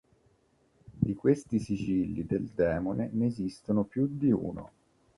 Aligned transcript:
Di 0.99 1.13
questi 1.13 1.59
Sigilli 1.59 2.25
del 2.25 2.47
Demone 2.55 3.11
ne 3.13 3.27
esistono 3.27 3.83
più 3.83 4.07
di 4.09 4.31
uno. 4.31 4.71